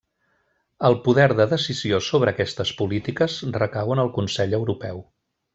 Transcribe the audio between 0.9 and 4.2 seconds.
poder de decisió sobre aquestes polítiques recau en el